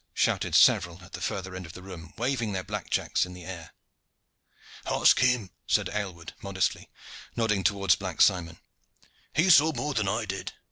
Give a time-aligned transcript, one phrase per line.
[0.15, 3.69] shouted several at the further end of the room, waving their blackjacks in the air.
[4.87, 6.89] "Ask him!" said Aylward modestly,
[7.35, 8.57] nodding towards Black Simon.
[9.35, 10.53] "He saw more than I did.